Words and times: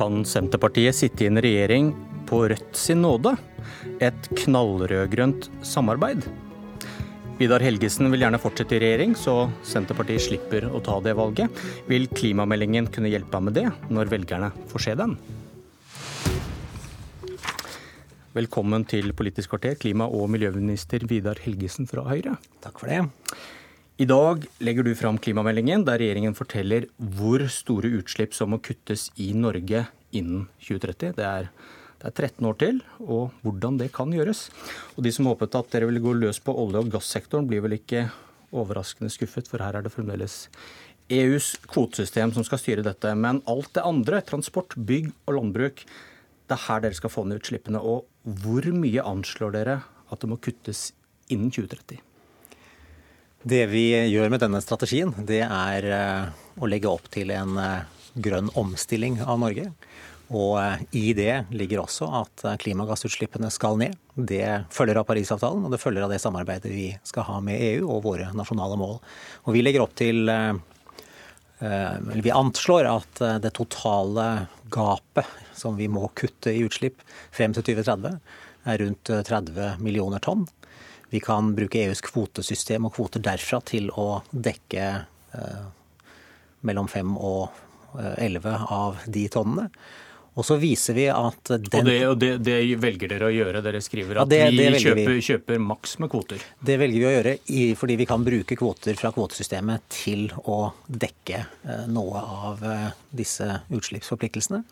Kan 0.00 0.22
Senterpartiet 0.24 0.96
sitte 0.96 1.26
i 1.26 1.28
en 1.28 1.36
regjering 1.44 1.90
på 2.24 2.38
Rødt 2.48 2.76
sin 2.78 3.02
nåde? 3.04 3.34
Et 4.00 4.28
knallrødgrønt 4.32 5.50
samarbeid? 5.60 6.24
Vidar 7.36 7.60
Helgesen 7.60 8.08
vil 8.08 8.24
gjerne 8.24 8.40
fortsette 8.40 8.78
i 8.78 8.80
regjering, 8.80 9.12
så 9.12 9.50
Senterpartiet 9.60 10.24
slipper 10.24 10.70
å 10.72 10.80
ta 10.80 10.96
det 11.04 11.12
valget. 11.20 11.52
Vil 11.84 12.08
klimameldingen 12.16 12.88
kunne 12.88 13.12
hjelpe 13.12 13.36
ham 13.36 13.50
med 13.50 13.58
det, 13.60 13.66
når 13.92 14.14
velgerne 14.14 14.48
får 14.72 14.86
se 14.86 14.96
den? 15.02 15.18
Velkommen 18.40 18.88
til 18.88 19.12
Politisk 19.12 19.52
kvarter, 19.52 19.76
klima- 19.84 20.08
og 20.08 20.30
miljøminister 20.32 21.04
Vidar 21.12 21.44
Helgesen 21.44 21.84
fra 21.92 22.08
Høyre. 22.08 22.38
Takk 22.64 22.80
for 22.80 22.88
det. 22.88 23.04
I 24.00 24.06
dag 24.08 24.46
legger 24.64 24.86
du 24.86 24.94
fram 24.96 25.18
klimameldingen, 25.20 25.82
der 25.84 25.98
regjeringen 26.00 26.32
forteller 26.32 26.86
hvor 27.18 27.42
store 27.52 27.90
utslipp 27.98 28.32
som 28.32 28.48
må 28.54 28.58
kuttes 28.64 29.10
i 29.20 29.26
Norge 29.36 29.82
innen 30.16 30.46
2030. 30.56 31.18
Det 31.18 31.26
er, 31.26 31.50
det 32.00 32.08
er 32.08 32.14
13 32.14 32.48
år 32.48 32.56
til, 32.62 32.80
og 33.04 33.36
hvordan 33.44 33.76
det 33.82 33.90
kan 33.92 34.16
gjøres. 34.16 34.46
Og 34.96 35.04
De 35.04 35.12
som 35.12 35.28
håpet 35.28 35.60
at 35.60 35.76
dere 35.76 35.90
ville 35.90 36.00
gå 36.00 36.16
løs 36.16 36.40
på 36.40 36.56
olje- 36.64 36.80
og 36.80 36.88
gassektoren, 36.96 37.44
blir 37.50 37.60
vel 37.60 37.76
ikke 37.76 38.06
overraskende 38.56 39.12
skuffet, 39.12 39.52
for 39.52 39.60
her 39.60 39.76
er 39.76 39.84
det 39.84 39.92
fremdeles 39.92 40.46
EUs 41.12 41.52
kvotesystem 41.68 42.32
som 42.32 42.46
skal 42.48 42.64
styre 42.64 42.88
dette. 42.88 43.12
Men 43.12 43.44
alt 43.44 43.74
det 43.76 43.84
andre, 43.84 44.24
transport, 44.24 44.80
bygg 44.80 45.12
og 45.26 45.42
landbruk, 45.42 45.84
det 46.48 46.56
er 46.56 46.68
her 46.70 46.86
dere 46.86 46.96
skal 46.96 47.12
få 47.12 47.28
ned 47.28 47.44
utslippene. 47.44 47.84
Og 47.84 48.08
hvor 48.24 48.72
mye 48.72 49.10
anslår 49.12 49.58
dere 49.60 49.82
at 50.08 50.24
det 50.24 50.32
må 50.32 50.40
kuttes 50.40 50.94
innen 51.28 51.52
2030? 51.52 52.00
Det 53.42 53.62
vi 53.72 53.86
gjør 54.12 54.28
med 54.28 54.42
denne 54.42 54.60
strategien, 54.60 55.14
det 55.16 55.40
er 55.46 55.86
eh, 55.88 56.24
å 56.60 56.68
legge 56.68 56.90
opp 56.90 57.06
til 57.08 57.30
en 57.32 57.56
eh, 57.56 57.86
grønn 58.20 58.50
omstilling 58.52 59.16
av 59.24 59.38
Norge. 59.40 59.70
Og 60.28 60.58
eh, 60.60 60.82
i 61.00 61.14
det 61.16 61.46
ligger 61.48 61.80
også 61.80 62.10
at 62.18 62.44
klimagassutslippene 62.60 63.48
skal 63.48 63.80
ned. 63.80 63.96
Det 64.12 64.44
følger 64.76 65.00
av 65.00 65.08
Parisavtalen, 65.08 65.64
og 65.64 65.72
det 65.72 65.80
følger 65.80 66.04
av 66.04 66.12
det 66.12 66.20
samarbeidet 66.20 66.74
vi 66.74 66.90
skal 67.08 67.30
ha 67.30 67.38
med 67.46 67.64
EU 67.70 67.88
og 67.88 68.04
våre 68.10 68.28
nasjonale 68.36 68.76
mål. 68.76 69.00
Og 69.46 69.56
vi 69.56 69.64
legger 69.64 69.86
opp 69.86 69.96
til 69.96 70.28
Vi 71.60 72.30
anslår 72.32 72.86
at 72.88 73.20
det 73.44 73.50
totale 73.56 74.26
gapet 74.72 75.28
som 75.56 75.76
vi 75.76 75.88
må 75.92 76.08
kutte 76.16 76.52
i 76.52 76.62
utslipp 76.64 77.00
frem 77.32 77.52
til 77.56 77.64
2030, 77.72 78.20
er 78.68 78.80
rundt 78.80 79.12
30 79.28 79.80
millioner 79.80 80.20
tonn. 80.24 80.46
Vi 81.10 81.20
kan 81.20 81.54
bruke 81.56 81.80
EUs 81.82 82.02
kvotesystem 82.06 82.86
og 82.86 82.94
kvoter 82.94 83.22
derfra 83.24 83.58
til 83.66 83.90
å 83.98 84.20
dekke 84.30 84.84
eh, 85.34 85.64
mellom 86.66 86.88
fem 86.90 87.16
og 87.18 87.48
eh, 87.98 88.14
elleve 88.26 88.54
av 88.70 89.02
de 89.10 89.24
tonnene. 89.32 89.70
Og 90.38 90.46
så 90.46 90.54
viser 90.62 90.94
vi 90.94 91.08
at 91.10 91.50
den... 91.50 91.80
Og, 91.80 91.86
det, 91.88 92.06
og 92.06 92.18
det, 92.20 92.28
det, 92.46 92.76
velger 92.80 93.08
dere 93.10 93.26
å 93.26 93.32
gjøre? 93.34 93.62
Dere 93.64 93.80
skriver 93.82 94.20
at 94.22 94.30
ja, 94.30 94.46
det, 94.46 94.54
vi 94.54 94.78
kjøper, 94.84 95.14
vi. 95.16 95.22
kjøper, 95.26 95.58
maks 95.64 95.98
med 96.02 96.10
kvoter? 96.12 96.44
Det 96.62 96.76
velger 96.80 97.00
vi 97.02 97.08
å 97.08 97.14
gjøre 97.16 97.32
i, 97.50 97.74
fordi 97.78 97.94
vi 97.98 98.06
kan 98.08 98.26
bruke 98.26 98.56
kvoter 98.58 98.94
fra 98.98 99.10
kvotesystemet 99.16 99.80
til 99.90 100.30
å 100.46 100.72
dekke 100.86 101.38
eh, 101.42 101.86
noe 101.90 102.18
av 102.46 102.62
eh, 102.62 102.90
disse 103.10 103.60
utslippsforpliktelsene. 103.74 104.62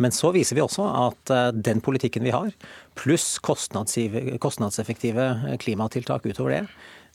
Men 0.00 0.12
så 0.16 0.32
viser 0.36 0.56
vi 0.58 0.64
også 0.64 0.84
at 0.84 1.30
eh, 1.32 1.48
den 1.56 1.80
politikken 1.84 2.24
vi 2.28 2.36
har, 2.36 2.50
pluss 3.00 3.38
kostnadseffektive 3.40 5.56
klimatiltak 5.64 6.28
utover 6.28 6.58
det, 6.58 6.64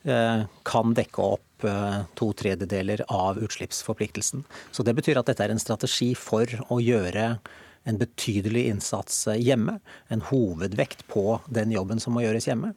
kan 0.05 0.94
dekke 0.94 1.17
opp 1.33 1.66
to 2.14 2.27
tredjedeler 2.38 3.02
av 3.09 3.42
utslippsforpliktelsen. 3.42 4.45
Så 4.70 4.86
det 4.86 4.94
betyr 4.99 5.17
at 5.17 5.26
dette 5.31 5.42
er 5.42 5.49
en 5.49 5.61
strategi 5.61 6.14
for 6.14 6.45
å 6.70 6.77
gjøre 6.77 7.39
en 7.86 8.00
betydelig 8.02 8.68
innsats 8.72 9.26
hjemme. 9.38 9.80
En 10.14 10.23
hovedvekt 10.30 11.06
på 11.12 11.40
den 11.48 11.73
jobben 11.76 12.02
som 12.02 12.18
må 12.18 12.26
gjøres 12.26 12.50
hjemme. 12.50 12.73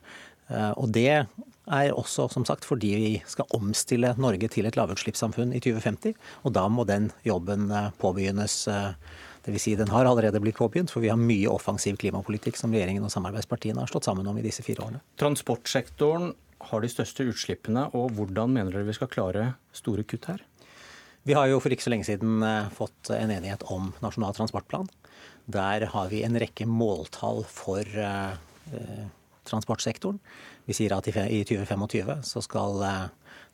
Og 0.80 0.88
det 0.96 1.10
er 1.12 1.90
også 1.92 2.30
som 2.32 2.46
sagt 2.48 2.64
fordi 2.64 2.90
vi 2.96 3.10
skal 3.28 3.48
omstille 3.56 4.14
Norge 4.16 4.48
til 4.52 4.68
et 4.68 4.76
lavutslippssamfunn 4.78 5.52
i 5.52 5.60
2050. 5.60 6.16
Og 6.48 6.54
da 6.56 6.64
må 6.72 6.86
den 6.88 7.10
jobben 7.28 7.68
påbegynnes 8.00 8.62
Dvs. 9.48 9.62
Si 9.62 9.74
den 9.76 9.88
har 9.88 10.04
allerede 10.04 10.40
blitt 10.40 10.58
påbegynt, 10.58 10.90
for 10.92 11.00
vi 11.00 11.08
har 11.12 11.20
mye 11.20 11.48
offensiv 11.48 11.96
klimapolitikk 12.00 12.58
som 12.58 12.74
regjeringen 12.74 13.06
og 13.06 13.12
samarbeidspartiene 13.14 13.80
har 13.80 13.90
slått 13.90 14.08
sammen 14.08 14.28
om 14.28 14.36
i 14.38 14.44
disse 14.44 14.64
fire 14.66 14.84
årene. 14.84 15.00
Transportsektoren 15.20 16.32
har 16.68 16.82
de 16.82 16.90
største 16.90 17.24
utslippene, 17.30 17.86
og 17.96 18.12
hvordan 18.18 18.52
mener 18.52 18.74
dere 18.74 18.88
vi 18.88 18.96
skal 18.96 19.10
klare 19.12 19.52
store 19.76 20.04
kutt 20.08 20.28
her? 20.28 20.42
Vi 21.28 21.36
har 21.36 21.48
jo 21.50 21.60
for 21.60 21.72
ikke 21.72 21.84
så 21.84 21.92
lenge 21.92 22.08
siden 22.08 22.42
eh, 22.44 22.70
fått 22.74 23.10
en 23.14 23.32
enighet 23.32 23.64
om 23.72 23.92
Nasjonal 24.04 24.36
transportplan. 24.36 24.88
Der 25.48 25.86
har 25.92 26.10
vi 26.12 26.22
en 26.26 26.36
rekke 26.40 26.66
måltall 26.68 27.44
for 27.48 27.80
eh, 27.82 28.34
eh 28.72 29.06
transportsektoren. 29.48 30.18
Vi 30.68 30.74
sier 30.76 30.92
at 30.92 31.06
i 31.08 31.40
2025 31.48 32.18
så 32.28 32.42
skal 32.44 32.82
eh, 32.84 33.06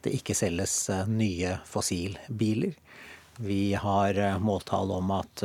det 0.03 0.17
ikke 0.17 0.35
selges 0.35 0.91
nye 1.07 1.53
fossilbiler. 1.71 2.75
Vi 3.39 3.77
har 3.79 4.19
måltall 4.43 4.91
om 4.95 5.13
at 5.15 5.43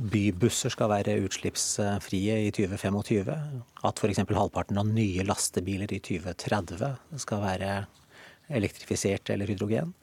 bybusser 0.00 0.72
skal 0.72 0.90
være 0.92 1.18
utslippsfrie 1.24 2.36
i 2.46 2.50
2025. 2.54 3.30
At 3.86 4.02
f.eks. 4.02 4.22
halvparten 4.28 4.80
av 4.80 4.88
nye 4.88 5.24
lastebiler 5.26 5.92
i 5.92 6.00
2030 6.04 7.20
skal 7.22 7.42
være 7.44 7.72
elektrifisert 8.50 9.30
eller 9.32 9.50
hydrogen. 9.50 9.94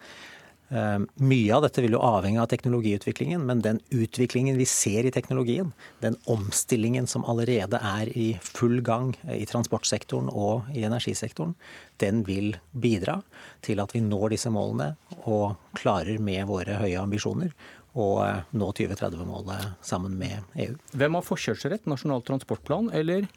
Eh, 0.70 1.00
mye 1.24 1.56
av 1.56 1.64
dette 1.64 1.82
vil 1.84 1.96
jo 1.96 2.02
avhenge 2.04 2.42
av 2.44 2.50
teknologiutviklingen, 2.52 3.44
men 3.48 3.62
den 3.64 3.80
utviklingen 3.96 4.58
vi 4.60 4.66
ser 4.68 5.08
i 5.08 5.14
teknologien, 5.16 5.72
den 6.04 6.18
omstillingen 6.28 7.08
som 7.08 7.24
allerede 7.26 7.80
er 7.80 8.12
i 8.12 8.28
full 8.44 8.82
gang 8.84 9.14
i 9.32 9.46
transportsektoren 9.48 10.28
og 10.28 10.68
i 10.76 10.84
energisektoren, 10.88 11.56
den 12.04 12.26
vil 12.28 12.58
bidra 12.76 13.22
til 13.64 13.80
at 13.80 13.96
vi 13.96 14.04
når 14.04 14.36
disse 14.36 14.52
målene 14.52 14.96
og 15.24 15.56
klarer 15.80 16.20
med 16.20 16.44
våre 16.52 16.82
høye 16.84 17.00
ambisjoner 17.00 17.56
og 17.98 18.22
eh, 18.28 18.46
nå 18.60 18.72
2030-målet 18.78 19.74
sammen 19.86 20.20
med 20.20 20.60
EU. 20.68 20.76
Hvem 21.00 21.18
har 21.18 21.26
forkjørsrett, 21.26 21.88
Nasjonal 21.90 22.28
transportplan 22.28 22.92
eller 22.96 23.30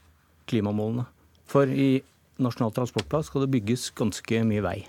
klimamålene? 0.51 1.07
For 1.51 1.71
i 1.71 2.01
Nasjonal 2.43 2.75
transportplan 2.75 3.25
skal 3.27 3.47
det 3.47 3.55
bygges 3.55 3.91
ganske 3.95 4.43
mye 4.49 4.65
vei. 4.65 4.81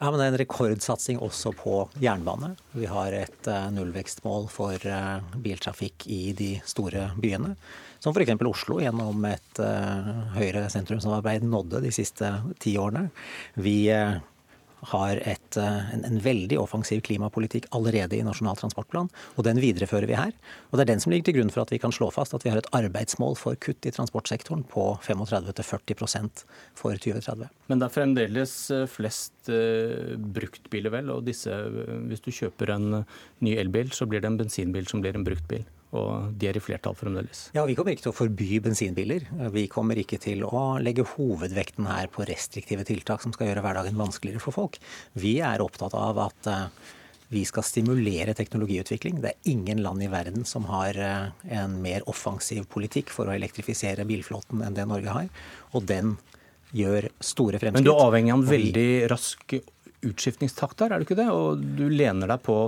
Ja, 0.00 0.08
men 0.08 0.16
Det 0.16 0.24
er 0.24 0.32
en 0.32 0.40
rekordsatsing 0.40 1.18
også 1.20 1.52
på 1.52 1.74
jernbane. 2.00 2.54
Vi 2.72 2.86
har 2.88 3.12
et 3.12 3.48
uh, 3.52 3.68
nullvekstmål 3.68 4.46
for 4.48 4.80
uh, 4.88 5.20
biltrafikk 5.36 6.06
i 6.08 6.32
de 6.32 6.54
store 6.64 7.10
byene. 7.20 7.52
Som 8.00 8.16
f.eks. 8.16 8.32
Oslo 8.48 8.78
gjennom 8.80 9.20
et 9.28 9.60
uh, 9.60 10.32
høyere 10.38 10.70
sentrumssamarbeid 10.72 11.44
nådde 11.44 11.82
de 11.84 11.92
siste 11.92 12.32
ti 12.64 12.78
årene. 12.80 13.10
Vi 13.60 13.90
har 14.92 15.20
et, 15.28 15.56
eh, 15.56 15.92
en, 15.94 16.04
en, 16.04 16.18
veldig 16.20 16.58
offensiv 16.60 17.02
klimapolitikk 17.06 17.68
allerede 17.76 18.16
i 18.16 18.24
Nasjonal 18.24 18.58
transportplan, 18.60 19.10
og 19.36 19.46
den 19.46 19.60
viderefører 19.62 20.08
vi 20.08 20.18
her. 20.18 20.32
Og 20.70 20.78
Det 20.78 20.84
er 20.84 20.92
den 20.92 21.00
som 21.00 21.12
ligger 21.12 21.30
til 21.30 21.38
grunn 21.40 21.52
for 21.52 21.64
at 21.64 21.72
vi 21.74 21.80
kan 21.82 21.92
slå 21.92 22.10
fast 22.14 22.34
at 22.34 22.44
vi 22.44 22.52
har 22.52 22.60
et 22.60 22.70
arbeidsmål 22.76 23.36
for 23.36 23.58
kutt 23.60 23.86
i 23.86 23.92
transportsektoren 23.94 24.64
på 24.68 24.86
35-40% 25.04 26.44
for 26.74 26.96
2030. 26.96 27.50
Men 27.68 27.82
det 27.82 27.88
er 27.88 27.96
fremdeles 27.96 28.54
eh, 28.74 28.86
flest 28.90 29.50
uh, 29.52 30.16
bruktbiler, 30.16 30.92
vel? 30.94 31.10
Og 31.12 31.26
disse, 31.26 31.52
hvis 32.08 32.24
du 32.24 32.32
kjøper 32.34 32.74
en 32.76 32.88
ny 33.44 33.56
elbil, 33.60 33.92
så 33.94 34.08
blir 34.08 34.22
det 34.22 34.32
en 34.32 34.40
bensinbil 34.40 34.88
som 34.90 35.04
blir 35.04 35.16
en 35.16 35.26
bruktbil 35.26 35.66
og 35.96 36.36
de 36.38 36.46
er 36.46 36.58
i 36.58 36.62
flertall 36.62 36.94
fremdeles. 36.94 37.48
Ja, 37.56 37.64
Vi 37.66 37.74
kommer 37.78 37.94
ikke 37.94 38.06
til 38.06 38.12
å 38.12 38.18
forby 38.20 38.60
bensinbiler. 38.62 39.26
Vi 39.50 39.66
kommer 39.70 39.98
ikke 39.98 40.20
til 40.22 40.44
å 40.46 40.78
legge 40.82 41.06
hovedvekten 41.16 41.88
her 41.90 42.10
på 42.12 42.26
restriktive 42.28 42.86
tiltak 42.86 43.24
som 43.24 43.34
skal 43.34 43.50
gjøre 43.50 43.64
hverdagen 43.64 43.98
vanskeligere 43.98 44.42
for 44.42 44.54
folk. 44.54 44.78
Vi 45.18 45.38
er 45.42 45.64
opptatt 45.64 45.96
av 45.98 46.20
at 46.22 46.50
eh, 46.50 46.94
vi 47.34 47.42
skal 47.46 47.66
stimulere 47.66 48.36
teknologiutvikling. 48.38 49.18
Det 49.22 49.32
er 49.32 49.50
ingen 49.50 49.82
land 49.82 50.02
i 50.02 50.10
verden 50.10 50.46
som 50.46 50.68
har 50.70 50.98
eh, 50.98 51.30
en 51.58 51.76
mer 51.82 52.06
offensiv 52.10 52.68
politikk 52.70 53.10
for 53.14 53.26
å 53.26 53.34
elektrifisere 53.34 54.06
bilflåten 54.06 54.62
enn 54.66 54.78
det 54.78 54.86
Norge 54.90 55.16
har. 55.16 55.28
Og 55.74 55.86
den 55.90 56.16
gjør 56.70 57.10
store 57.18 57.58
fremskritt. 57.58 57.80
Men 57.80 57.86
du 57.86 57.94
er 57.96 58.06
avhengig 58.06 58.34
av 58.34 58.44
en 58.44 58.50
veldig 58.50 58.90
rask 59.10 59.58
utskiftningstakt 60.06 60.78
der, 60.80 60.94
er 60.94 61.02
du 61.02 61.08
ikke 61.08 61.18
det? 61.18 61.28
Og 61.34 61.58
du 61.58 61.88
lener 61.90 62.30
deg 62.30 62.46
på 62.46 62.60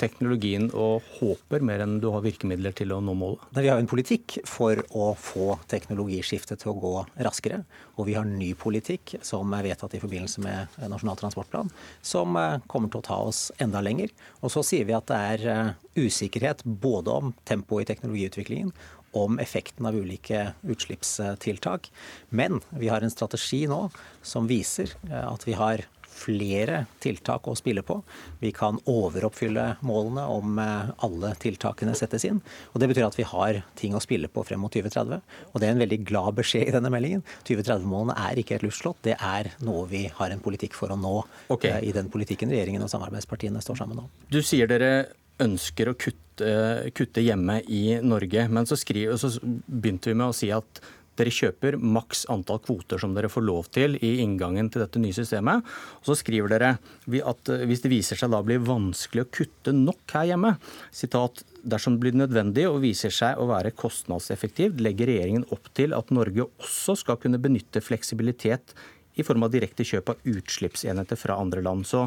teknologien 0.00 0.68
og 0.74 1.04
håper 1.18 1.64
mer 1.64 1.82
enn 1.84 1.98
du 2.02 2.08
har 2.12 2.24
virkemidler 2.24 2.74
til 2.76 2.92
å 2.94 3.00
nå 3.04 3.14
målet? 3.16 3.44
Vi 3.56 3.68
har 3.68 3.80
en 3.80 3.90
politikk 3.90 4.38
for 4.48 4.80
å 4.96 5.10
få 5.18 5.56
teknologiskiftet 5.70 6.62
til 6.62 6.72
å 6.72 6.78
gå 6.80 6.94
raskere. 7.26 7.62
Og 7.96 8.10
vi 8.10 8.16
har 8.18 8.28
ny 8.28 8.52
politikk 8.58 9.16
som 9.24 9.54
er 9.56 9.66
vedtatt 9.70 9.96
i 9.96 10.02
forbindelse 10.02 10.44
med 10.44 10.76
Nasjonal 10.92 11.18
transportplan, 11.20 11.72
som 12.04 12.36
eh, 12.40 12.60
kommer 12.70 12.92
til 12.92 13.02
å 13.02 13.08
ta 13.08 13.20
oss 13.30 13.48
enda 13.62 13.82
lenger. 13.84 14.12
Og 14.42 14.52
så 14.52 14.64
sier 14.66 14.88
vi 14.88 14.96
at 14.96 15.08
det 15.10 15.22
er 15.32 15.48
eh, 15.52 15.74
usikkerhet 15.96 16.64
både 16.64 17.16
om 17.22 17.34
tempoet 17.48 17.86
i 17.86 17.92
teknologiutviklingen 17.94 18.74
om 19.16 19.38
effekten 19.38 19.86
av 19.88 19.96
ulike 19.96 20.52
utslippstiltak. 20.68 21.90
Men 22.28 22.60
vi 22.70 22.90
har 22.92 23.00
en 23.00 23.12
strategi 23.12 23.64
nå 23.70 23.86
som 24.22 24.48
viser 24.50 24.92
eh, 25.08 25.24
at 25.24 25.46
vi 25.48 25.56
har 25.56 25.86
flere 26.16 26.84
tiltak 27.02 27.46
å 27.48 27.56
spille 27.58 27.84
på. 27.86 27.98
Vi 28.40 28.52
kan 28.56 28.78
overoppfylle 28.90 29.66
målene 29.86 30.24
om 30.32 30.58
eh, 30.62 30.92
alle 31.06 31.32
tiltakene 31.42 31.94
settes 31.98 32.26
inn. 32.28 32.40
Og 32.72 32.80
Det 32.82 32.90
betyr 32.90 33.08
at 33.08 33.18
vi 33.18 33.28
har 33.28 33.60
ting 33.78 33.96
å 33.96 34.02
spille 34.02 34.30
på 34.32 34.44
frem 34.46 34.62
mot 34.64 34.72
2030. 34.72 35.20
Og 35.52 35.60
det 35.60 35.68
er 35.68 35.76
en 35.76 35.84
veldig 35.84 36.00
glad 36.08 36.38
beskjed 36.40 36.70
i 36.70 36.74
denne 36.76 36.92
meldingen. 36.92 37.24
2030-målene 37.48 38.16
er 38.26 38.40
ikke 38.42 38.58
et 38.58 38.66
luftslott, 38.66 39.02
det 39.06 39.18
er 39.20 39.52
noe 39.66 39.86
vi 39.90 40.06
har 40.18 40.32
en 40.32 40.42
politikk 40.42 40.76
for 40.78 40.92
å 40.92 40.98
nå 41.00 41.14
okay. 41.52 41.76
Eh, 41.76 41.90
i 41.90 41.94
den 41.96 42.10
politikken 42.12 42.52
regjeringen 42.52 42.84
og 42.86 42.92
samarbeidspartiene 42.92 43.62
står 43.64 43.82
sammen 43.82 44.04
om. 44.06 44.10
Du 44.32 44.42
sier 44.44 44.70
dere 44.70 45.08
ønsker 45.42 45.90
å 45.90 45.96
kutte, 45.98 46.52
kutte 46.96 47.24
hjemme 47.24 47.58
i 47.68 47.98
Norge, 48.04 48.46
men 48.48 48.68
så, 48.68 48.78
skriver, 48.78 49.18
så 49.20 49.34
begynte 49.42 50.12
vi 50.12 50.16
med 50.16 50.30
å 50.30 50.36
si 50.36 50.48
at 50.54 50.80
dere 51.16 51.32
kjøper 51.32 51.76
maks 51.80 52.24
antall 52.32 52.60
kvoter 52.64 53.00
som 53.00 53.14
dere 53.16 53.30
får 53.32 53.44
lov 53.46 53.70
til 53.74 53.96
i 54.00 54.16
inngangen 54.24 54.68
til 54.72 54.84
dette 54.84 55.00
nye 55.02 55.16
systemet. 55.16 55.66
Og 56.00 56.10
så 56.10 56.18
skriver 56.20 56.52
dere 56.52 56.72
at 56.76 57.52
eh, 57.52 57.66
hvis 57.68 57.84
det 57.84 57.92
viser 57.92 58.20
seg 58.20 58.32
da 58.32 58.42
blir 58.46 58.64
vanskelig 58.66 59.26
å 59.26 59.30
kutte 59.38 59.74
nok 59.76 60.16
her 60.16 60.30
hjemme, 60.32 60.56
sitat, 60.94 61.44
dersom 61.66 61.96
det 61.96 62.04
blir 62.04 62.18
nødvendig 62.20 62.66
og 62.70 62.82
viser 62.84 63.14
seg 63.14 63.40
å 63.40 63.48
være 63.50 63.74
kostnadseffektivt, 63.76 64.82
legger 64.82 65.10
regjeringen 65.10 65.48
opp 65.54 65.70
til 65.76 65.96
at 65.96 66.12
Norge 66.14 66.48
også 66.48 66.98
skal 67.02 67.20
kunne 67.22 67.40
benytte 67.42 67.82
fleksibilitet 67.84 68.76
i 69.16 69.24
form 69.24 69.46
av 69.46 69.54
direkte 69.54 69.86
kjøp 69.86 70.12
av 70.12 70.26
utslippsenheter 70.28 71.18
fra 71.18 71.38
andre 71.40 71.64
land. 71.64 71.86
Så 71.88 72.06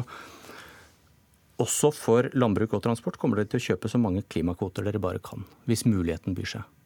også 1.60 1.90
for 1.92 2.30
landbruk 2.32 2.76
og 2.76 2.84
transport 2.86 3.18
kommer 3.20 3.40
dere 3.40 3.50
til 3.52 3.60
å 3.60 3.66
kjøpe 3.70 3.90
så 3.90 4.00
mange 4.00 4.24
klimakvoter 4.32 4.86
dere 4.86 5.02
bare 5.02 5.20
kan, 5.22 5.44
hvis 5.68 5.84
muligheten 5.88 6.36
byr 6.38 6.54
seg. 6.56 6.79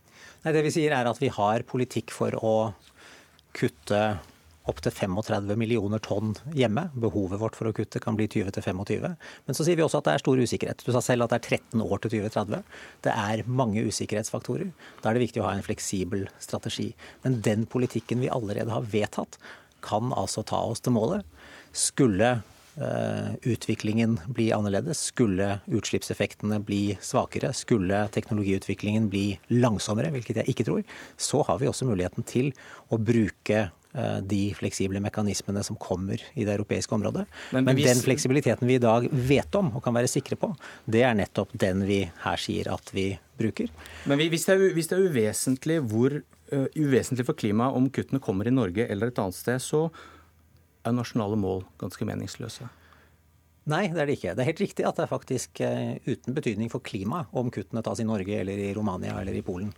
Nei, 0.45 0.53
Det 0.53 0.63
vi 0.67 0.75
sier 0.75 0.93
er 0.93 1.09
at 1.09 1.21
vi 1.23 1.33
har 1.33 1.65
politikk 1.65 2.13
for 2.13 2.35
å 2.37 2.55
kutte 3.57 4.01
opptil 4.69 4.93
35 4.93 5.57
millioner 5.61 6.01
tonn 6.05 6.35
hjemme. 6.57 6.87
Behovet 7.01 7.41
vårt 7.41 7.57
for 7.57 7.69
å 7.69 7.73
kutte 7.77 8.01
kan 8.01 8.17
bli 8.17 8.27
20-25. 8.29 9.17
Men 9.47 9.57
så 9.57 9.65
sier 9.65 9.77
vi 9.77 9.85
også 9.85 10.03
at 10.03 10.09
det 10.09 10.15
er 10.15 10.25
stor 10.25 10.41
usikkerhet. 10.41 10.85
Du 10.85 10.93
sa 10.93 11.01
selv 11.05 11.27
at 11.27 11.33
det 11.33 11.41
er 11.41 11.59
13 11.61 11.85
år 11.85 12.01
til 12.05 12.15
2030. 12.17 12.63
Det 13.05 13.17
er 13.25 13.45
mange 13.49 13.85
usikkerhetsfaktorer. 13.89 14.73
Da 15.01 15.11
er 15.11 15.17
det 15.17 15.27
viktig 15.27 15.41
å 15.41 15.49
ha 15.49 15.55
en 15.57 15.65
fleksibel 15.65 16.27
strategi. 16.37 16.91
Men 17.25 17.41
den 17.45 17.65
politikken 17.65 18.25
vi 18.25 18.33
allerede 18.33 18.73
har 18.73 18.89
vedtatt, 18.93 19.41
kan 19.85 20.13
altså 20.17 20.45
ta 20.49 20.63
oss 20.65 20.81
til 20.81 20.97
målet. 20.97 21.25
Skulle 21.77 22.39
utviklingen 22.75 24.17
bli 24.35 24.49
annerledes? 24.53 24.99
Skulle 25.13 25.61
utslippseffektene 25.71 26.59
bli 26.65 26.97
svakere? 27.01 27.53
Skulle 27.55 28.01
teknologiutviklingen 28.15 29.07
bli 29.13 29.39
langsommere, 29.55 30.11
hvilket 30.15 30.43
jeg 30.43 30.55
ikke 30.55 30.67
tror, 30.67 30.83
så 31.17 31.45
har 31.47 31.61
vi 31.61 31.71
også 31.71 31.87
muligheten 31.89 32.27
til 32.27 32.51
å 32.93 32.99
bruke 32.99 33.61
eh, 33.69 34.19
de 34.27 34.43
fleksible 34.59 35.03
mekanismene 35.05 35.63
som 35.67 35.79
kommer 35.81 36.23
i 36.35 36.47
det 36.47 36.57
europeiske 36.57 36.95
området. 36.97 37.27
Men, 37.55 37.69
Men 37.69 37.81
den 37.81 38.03
fleksibiliteten 38.05 38.69
vi 38.69 38.79
i 38.79 38.83
dag 38.83 39.09
vet 39.11 39.59
om 39.61 39.73
og 39.75 39.85
kan 39.85 39.97
være 39.97 40.11
sikre 40.11 40.39
på, 40.41 40.53
det 40.87 41.05
er 41.07 41.17
nettopp 41.19 41.55
den 41.55 41.85
vi 41.89 42.05
her 42.25 42.41
sier 42.41 42.73
at 42.75 42.95
vi 42.95 43.13
bruker. 43.39 43.71
Men 44.11 44.23
hvis 44.23 44.47
det 44.49 44.57
er, 44.57 44.67
hvis 44.77 44.91
det 44.91 44.99
er 44.99 45.07
uvesentlig, 45.11 45.79
hvor, 45.91 46.21
uh, 46.55 46.67
uvesentlig 46.79 47.27
for 47.27 47.39
klimaet 47.39 47.79
om 47.79 47.89
kuttene 47.91 48.23
kommer 48.23 48.49
i 48.49 48.55
Norge 48.55 48.87
eller 48.91 49.11
et 49.11 49.23
annet 49.23 49.39
sted, 49.39 49.63
så 49.63 49.89
er 50.85 50.97
nasjonale 50.97 51.39
mål 51.41 51.65
ganske 51.81 52.07
meningsløse? 52.09 52.69
Nei, 53.65 53.87
det 53.89 54.01
er 54.03 54.09
det 54.11 54.15
ikke. 54.19 54.33
Det 54.37 54.43
er 54.43 54.49
helt 54.51 54.61
riktig 54.61 54.85
at 54.85 54.99
det 54.99 55.05
er 55.07 55.09
faktisk 55.09 55.61
uh, 55.65 55.95
uten 56.05 56.35
betydning 56.37 56.69
for 56.69 56.85
klimaet 56.85 57.33
om 57.33 57.49
kuttene 57.53 57.81
tas 57.85 58.03
i 58.03 58.05
Norge 58.05 58.37
eller 58.43 58.61
i 58.61 58.75
Romania 58.77 59.15
eller 59.23 59.37
i 59.39 59.41
Polen. 59.45 59.71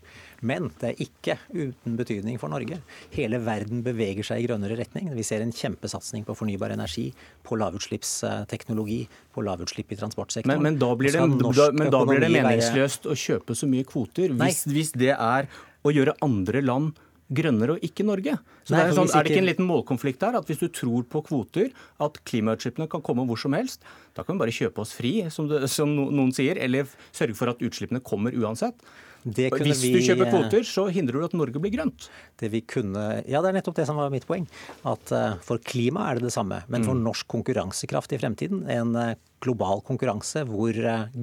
Men 0.42 0.72
det 0.80 0.88
er 0.88 1.02
ikke 1.04 1.36
uten 1.52 1.94
betydning 1.98 2.40
for 2.42 2.50
Norge. 2.50 2.80
Hele 3.14 3.38
verden 3.46 3.84
beveger 3.86 4.26
seg 4.26 4.42
i 4.42 4.48
grønnere 4.48 4.80
retning. 4.80 5.12
Vi 5.14 5.26
ser 5.26 5.44
en 5.44 5.54
kjempesatsing 5.54 6.26
på 6.26 6.34
fornybar 6.34 6.74
energi, 6.74 7.12
på 7.46 7.60
lavutslippsteknologi, 7.62 9.00
på 9.36 9.46
lavutslipp 9.46 9.94
i 9.94 10.00
transportsektoren. 10.02 10.56
Men, 10.56 10.72
men, 10.72 10.82
da, 10.82 10.90
blir 10.98 11.14
det, 11.14 11.22
da, 11.22 11.70
men 11.70 11.94
da 11.94 12.02
blir 12.10 12.26
det 12.26 12.34
meningsløst 12.34 13.06
å 13.06 13.14
kjøpe 13.14 13.54
så 13.54 13.70
mye 13.70 13.86
kvoter, 13.86 14.34
hvis, 14.34 14.64
hvis 14.66 14.94
det 14.98 15.14
er 15.14 15.46
å 15.86 15.94
gjøre 15.94 16.18
andre 16.26 16.66
land 16.66 16.98
grønnere 17.32 17.76
og 17.76 17.84
ikke 17.84 18.06
Norge. 18.06 18.36
Så 18.66 18.74
Nei, 18.74 18.82
det 18.82 18.92
er, 18.92 18.96
sånn, 18.98 19.10
er, 19.10 19.26
det 19.26 19.32
ikke 19.32 19.42
en 19.42 19.48
liten 19.48 19.68
målkonflikt 19.68 20.22
der? 20.22 20.38
At 20.38 20.50
hvis 20.50 20.60
du 20.62 20.68
tror 20.70 21.06
på 21.10 21.22
kvoter, 21.26 21.72
at 22.02 22.20
klimautslippene 22.28 22.88
kan 22.90 23.02
komme 23.06 23.26
hvor 23.26 23.40
som 23.40 23.56
helst, 23.56 23.82
da 24.14 24.22
kan 24.22 24.36
vi 24.36 24.44
bare 24.44 24.54
kjøpe 24.54 24.84
oss 24.84 24.94
fri, 24.96 25.18
som, 25.32 25.50
det, 25.50 25.64
som 25.72 25.90
noen 25.90 26.32
sier, 26.36 26.60
eller 26.62 26.86
sørge 27.10 27.38
for 27.38 27.52
at 27.52 27.62
utslippene 27.64 28.02
kommer 28.04 28.36
uansett. 28.36 28.78
Hvis 29.26 29.82
du 29.82 29.98
kjøper 29.98 30.30
kvoter, 30.30 30.66
så 30.66 30.86
hindrer 30.92 31.18
du 31.18 31.26
at 31.26 31.36
Norge 31.36 31.62
blir 31.62 31.74
grønt. 31.74 32.08
Det 32.38 32.50
vi 32.52 32.62
kunne, 32.62 33.22
ja, 33.26 33.40
det 33.42 33.50
er 33.50 33.58
nettopp 33.58 33.78
det 33.80 33.86
som 33.88 33.98
var 33.98 34.12
mitt 34.12 34.26
poeng. 34.28 34.46
At 34.86 35.12
uh, 35.14 35.38
For 35.46 35.58
klima 35.58 36.06
er 36.10 36.20
det 36.20 36.28
det 36.28 36.34
samme. 36.36 36.62
Men 36.70 36.86
for 36.86 36.94
mm. 36.94 37.02
norsk 37.08 37.28
konkurransekraft 37.34 38.14
i 38.14 38.20
fremtiden, 38.22 38.64
en 38.70 38.94
uh, 38.94 39.14
global 39.42 39.82
konkurranse 39.84 40.46
hvor 40.48 40.78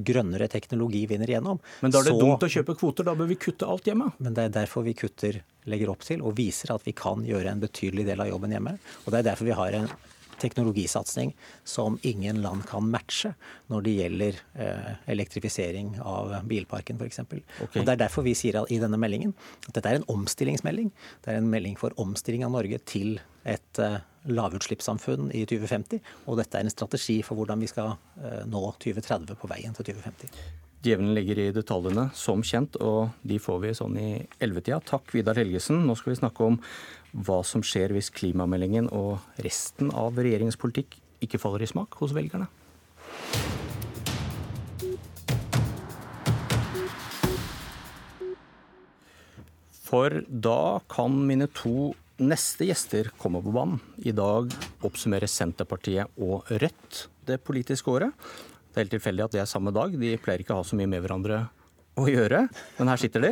grønnere 0.06 0.48
teknologi 0.52 1.02
vinner 1.10 1.32
igjennom 1.32 1.58
Men 1.82 1.92
da 1.92 2.04
er 2.04 2.06
det 2.06 2.14
så, 2.14 2.20
dumt 2.22 2.46
å 2.46 2.52
kjøpe 2.58 2.76
kvoter. 2.78 3.08
Da 3.08 3.16
bør 3.18 3.32
vi 3.32 3.40
kutte 3.42 3.68
alt 3.70 3.88
hjemme. 3.90 4.12
Men 4.20 4.38
det 4.38 4.48
er 4.48 4.58
derfor 4.62 4.86
vi 4.86 4.96
kutter 4.98 5.42
legger 5.70 5.94
opp 5.94 6.04
til 6.04 6.24
og 6.24 6.36
viser 6.38 6.74
at 6.76 6.84
vi 6.86 6.96
kan 6.98 7.24
gjøre 7.26 7.54
en 7.54 7.64
betydelig 7.64 8.06
del 8.10 8.24
av 8.24 8.30
jobben 8.32 8.54
hjemme. 8.54 8.76
Og 9.06 9.14
Det 9.14 9.22
er 9.22 9.30
derfor 9.32 9.48
vi 9.48 9.58
har 9.58 9.80
en 9.80 9.90
teknologisatsing 10.41 11.33
som 11.63 11.97
ingen 12.01 12.41
land 12.44 12.65
kan 12.69 12.88
matche 12.89 13.33
når 13.71 13.85
det 13.85 13.95
gjelder 13.97 14.39
eh, 14.53 14.89
elektrifisering 15.13 15.95
av 16.01 16.35
bilparken 16.50 17.00
f.eks. 17.01 17.24
Okay. 17.25 17.44
Og 17.68 17.85
Det 17.85 17.95
er 17.95 18.01
derfor 18.06 18.25
vi 18.25 18.35
sier 18.38 18.62
i 18.69 18.80
denne 18.81 19.00
meldingen 19.01 19.35
at 19.68 19.74
dette 19.77 19.91
er 19.91 20.01
en 20.01 20.09
omstillingsmelding. 20.13 20.91
Det 21.24 21.33
er 21.33 21.41
en 21.41 21.51
melding 21.51 21.77
for 21.80 21.95
omstilling 22.01 22.45
av 22.47 22.53
Norge 22.56 22.80
til 22.89 23.19
et 23.44 23.80
eh, 23.81 24.01
lavutslippssamfunn 24.31 25.31
i 25.35 25.45
2050. 25.50 26.03
Og 26.27 26.39
dette 26.39 26.59
er 26.59 26.68
en 26.68 26.74
strategi 26.74 27.19
for 27.25 27.39
hvordan 27.39 27.63
vi 27.63 27.71
skal 27.71 27.95
eh, 28.24 28.44
nå 28.50 28.65
2030 28.83 29.39
på 29.39 29.51
veien 29.51 29.75
til 29.77 29.91
2050. 29.94 30.62
Djevelen 30.83 31.13
ligger 31.15 31.39
i 31.39 31.51
detaljene, 31.56 32.09
som 32.12 32.41
kjent, 32.44 32.75
og 32.83 33.13
de 33.24 33.38
får 33.39 33.59
vi 33.63 33.69
sånn 33.77 33.94
i 33.95 34.07
ellevetida. 34.44 34.81
Takk, 34.83 35.13
Vidar 35.15 35.39
Helgesen. 35.39 35.80
Nå 35.88 35.95
skal 35.95 36.12
vi 36.12 36.18
snakke 36.19 36.44
om 36.44 36.57
hva 37.24 37.38
som 37.47 37.63
skjer 37.63 37.94
hvis 37.95 38.12
klimameldingen 38.12 38.89
og 38.91 39.24
resten 39.45 39.94
av 39.95 40.19
regjeringens 40.19 40.59
politikk 40.59 41.00
ikke 41.24 41.39
faller 41.39 41.63
i 41.63 41.71
smak 41.71 41.95
hos 42.01 42.12
velgerne. 42.12 42.50
For 49.88 50.19
da 50.27 50.81
kan 50.91 51.15
mine 51.31 51.47
to 51.56 51.94
neste 52.19 52.68
gjester 52.68 53.13
komme 53.24 53.39
på 53.45 53.56
banen. 53.56 53.80
I 54.04 54.11
dag 54.11 54.52
oppsummerer 54.83 55.31
Senterpartiet 55.31 56.11
og 56.19 56.49
Rødt 56.52 57.06
det 57.23 57.40
politiske 57.47 57.87
året. 57.87 58.11
Det 58.73 58.80
er 58.80 58.87
helt 58.87 58.95
tilfeldig 58.95 59.27
at 59.27 59.35
det 59.35 59.42
er 59.44 59.49
samme 59.49 59.69
dag. 59.69 59.94
De 59.94 60.15
pleier 60.18 60.42
ikke 60.42 60.56
å 60.56 60.63
ha 60.63 60.65
så 60.65 60.77
mye 60.80 60.89
med 60.89 61.03
hverandre 61.03 61.44
å 62.01 62.07
gjøre, 62.09 62.47
men 62.80 62.89
her 62.89 62.97
sitter 62.97 63.21
de. 63.21 63.31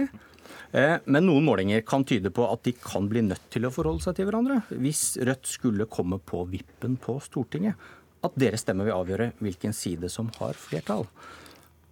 Eh, 0.78 1.00
men 1.10 1.26
noen 1.26 1.48
målinger 1.48 1.82
kan 1.88 2.06
tyde 2.06 2.30
på 2.30 2.46
at 2.46 2.62
de 2.68 2.76
kan 2.78 3.08
bli 3.10 3.24
nødt 3.26 3.50
til 3.52 3.66
å 3.66 3.72
forholde 3.74 4.06
seg 4.06 4.20
til 4.20 4.28
hverandre 4.30 4.62
hvis 4.70 5.18
Rødt 5.26 5.50
skulle 5.50 5.90
komme 5.90 6.22
på 6.22 6.44
vippen 6.52 6.94
på 7.02 7.18
Stortinget. 7.26 7.80
At 8.22 8.38
deres 8.38 8.62
stemme 8.62 8.86
vil 8.86 8.94
avgjøre 8.94 9.32
hvilken 9.42 9.74
side 9.74 10.12
som 10.14 10.30
har 10.38 10.54
flertall. 10.54 11.08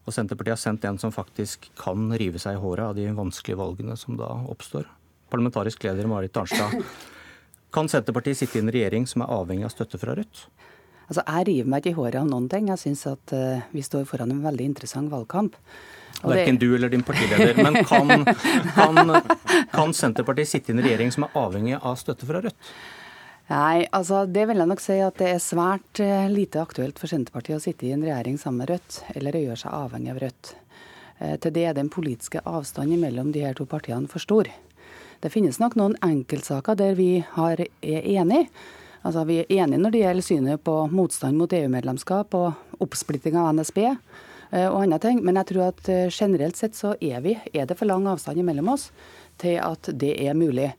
Og 0.06 0.14
Senterpartiet 0.14 0.56
har 0.56 0.62
sendt 0.62 0.86
en 0.86 1.02
som 1.02 1.14
faktisk 1.14 1.72
kan 1.80 2.08
rive 2.22 2.38
seg 2.42 2.56
i 2.56 2.62
håret 2.62 2.92
av 2.92 2.96
de 2.98 3.10
vanskelige 3.18 3.60
valgene 3.60 3.98
som 3.98 4.18
da 4.20 4.30
oppstår. 4.50 4.86
Parlamentarisk 5.34 5.84
leder 5.90 6.10
Marit 6.10 6.38
Arnstad. 6.38 6.78
Kan 7.74 7.90
Senterpartiet 7.90 8.38
sitte 8.38 8.58
i 8.58 8.64
en 8.64 8.72
regjering 8.74 9.10
som 9.10 9.26
er 9.26 9.34
avhengig 9.34 9.68
av 9.68 9.74
støtte 9.74 10.00
fra 10.02 10.16
Rødt? 10.18 10.46
Altså, 11.10 11.24
Jeg 11.26 11.48
river 11.48 11.70
meg 11.74 11.82
ikke 11.82 11.96
i 11.96 11.98
håret 11.98 12.20
av 12.22 12.28
noen 12.30 12.46
ting. 12.52 12.70
Jeg 12.70 12.82
syns 12.84 13.08
at 13.10 13.34
uh, 13.34 13.64
vi 13.74 13.82
står 13.86 14.06
foran 14.10 14.30
en 14.34 14.44
veldig 14.46 14.68
interessant 14.70 15.10
valgkamp. 15.10 15.58
Verken 16.22 16.60
det... 16.60 16.68
du 16.68 16.76
eller 16.76 16.92
din 16.94 17.04
partileder. 17.06 17.58
Men 17.58 17.82
kan, 17.88 18.26
kan, 18.76 19.18
kan 19.74 19.94
Senterpartiet 19.98 20.52
sitte 20.52 20.72
i 20.72 20.76
en 20.76 20.84
regjering 20.86 21.12
som 21.16 21.26
er 21.26 21.36
avhengig 21.42 21.80
av 21.80 21.98
støtte 21.98 22.30
fra 22.30 22.44
Rødt? 22.46 22.72
Nei, 23.50 23.88
altså 23.98 24.28
det 24.30 24.44
vil 24.46 24.62
jeg 24.62 24.70
nok 24.70 24.82
si 24.84 25.00
at 25.02 25.18
det 25.18 25.32
er 25.34 25.42
svært 25.42 26.02
uh, 26.06 26.30
lite 26.30 26.62
aktuelt 26.62 27.02
for 27.02 27.10
Senterpartiet 27.10 27.58
å 27.58 27.64
sitte 27.64 27.88
i 27.90 27.94
en 27.96 28.06
regjering 28.06 28.38
sammen 28.38 28.62
med 28.62 28.76
Rødt, 28.76 29.02
eller 29.16 29.34
å 29.34 29.46
gjøre 29.48 29.62
seg 29.64 29.78
avhengig 29.80 30.14
av 30.14 30.20
Rødt. 30.28 30.52
Uh, 31.18 31.36
til 31.42 31.56
det 31.58 31.64
er 31.72 31.80
den 31.80 31.90
politiske 31.90 32.44
avstanden 32.46 33.02
mellom 33.02 33.34
de 33.34 33.48
her 33.48 33.58
to 33.58 33.66
partiene 33.66 34.12
for 34.12 34.22
stor. 34.22 34.52
Det 35.26 35.34
finnes 35.34 35.58
nok 35.60 35.74
noen 35.80 35.98
enkeltsaker 36.06 36.78
der 36.78 36.94
vi 37.00 37.16
har, 37.34 37.60
er 37.82 38.06
enige. 38.14 38.46
Altså, 39.06 39.24
vi 39.28 39.40
er 39.42 39.54
enige 39.62 39.80
når 39.80 39.94
det 39.94 40.02
gjelder 40.02 40.26
synet 40.26 40.64
på 40.68 40.76
motstand 40.92 41.40
mot 41.40 41.54
EU-medlemskap 41.56 42.36
og 42.36 42.84
oppsplitting 42.84 43.38
av 43.40 43.54
NSB 43.56 43.80
eh, 43.88 44.68
og 44.68 44.82
andre 44.84 45.00
ting, 45.06 45.24
men 45.24 45.40
jeg 45.40 45.52
tror 45.54 45.70
at 45.70 45.88
eh, 45.92 46.10
generelt 46.12 46.60
sett 46.60 46.76
så 46.76 46.96
er, 47.00 47.22
vi, 47.24 47.38
er 47.54 47.70
det 47.70 47.80
for 47.80 47.88
lang 47.88 48.10
avstand 48.12 48.44
mellom 48.44 48.74
oss 48.76 48.90
til 49.40 49.56
at 49.64 49.92
det 49.96 50.18
er 50.20 50.36
mulig. 50.36 50.74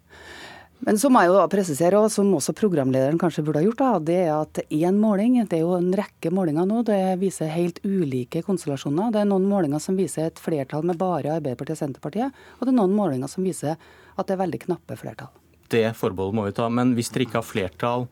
Men 0.84 0.96
så 0.96 1.10
må 1.12 1.20
jeg 1.20 1.28
jo 1.28 1.36
da 1.36 1.48
presisere, 1.52 1.98
og 2.00 2.12
som 2.12 2.28
også 2.36 2.54
programlederen 2.56 3.18
kanskje 3.20 3.44
burde 3.44 3.60
ha 3.60 3.66
gjort, 3.66 3.80
da, 3.80 3.90
det 4.04 4.16
er 4.22 4.30
at 4.36 4.62
én 4.72 4.96
måling, 5.00 5.36
det 5.44 5.58
er 5.58 5.66
jo 5.66 5.74
en 5.76 5.92
rekke 5.96 6.32
målinger 6.32 6.68
nå, 6.68 6.80
det 6.88 7.02
viser 7.20 7.52
helt 7.52 7.82
ulike 7.84 8.40
konstellasjoner. 8.46 9.12
Det 9.12 9.20
er 9.20 9.28
noen 9.28 9.48
målinger 9.48 9.80
som 9.80 10.00
viser 10.00 10.28
et 10.28 10.40
flertall 10.40 10.88
med 10.88 11.00
bare 11.00 11.36
Arbeiderpartiet 11.36 11.76
og 11.76 11.84
Senterpartiet, 11.84 12.40
og 12.56 12.64
det 12.64 12.72
er 12.72 12.80
noen 12.80 12.96
målinger 12.96 13.32
som 13.32 13.44
viser 13.44 13.76
at 13.76 14.26
det 14.26 14.36
er 14.36 14.44
veldig 14.46 14.64
knappe 14.68 14.96
flertall 15.00 15.39
det 15.72 15.86
forbeholdet 15.98 16.38
må 16.38 16.46
vi 16.48 16.56
ta. 16.56 16.68
Men 16.72 16.94
hvis 16.96 17.12
dere 17.14 17.26
ikke 17.26 17.40
har 17.40 17.46
flertall 17.46 18.08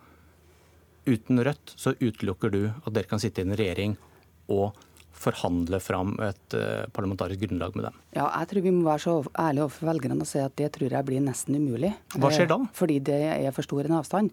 uten 1.08 1.40
Rødt 1.44 1.72
så 1.78 1.94
utelukker 1.96 2.52
du 2.52 2.62
at 2.68 2.92
dere 2.92 3.08
kan 3.08 3.22
sitte 3.22 3.42
i 3.42 3.46
en 3.46 3.56
regjering 3.56 3.96
og 4.52 4.76
forhandle 5.18 5.80
fram 5.82 6.12
et 6.22 6.54
uh, 6.54 6.86
parlamentarisk 6.94 7.42
grunnlag 7.42 7.74
med 7.76 7.88
dem? 7.88 7.96
Ja, 8.14 8.28
jeg 8.28 8.50
tror 8.50 8.64
vi 8.64 8.72
må 8.74 8.84
være 8.86 9.02
så 9.02 9.14
ærlige 9.32 9.64
overfor 9.66 9.90
velgerne 9.90 10.22
og 10.22 10.30
si 10.30 10.42
at 10.42 10.54
det 10.60 10.70
tror 10.76 10.94
jeg 10.94 11.08
blir 11.08 11.24
nesten 11.24 11.58
umulig. 11.58 11.90
Hva 12.14 12.30
skjer 12.34 12.50
da? 12.50 12.60
Fordi 12.78 13.00
det 13.08 13.18
er 13.32 13.56
for 13.56 13.66
stor 13.66 13.88
en 13.88 13.98
avstand. 13.98 14.30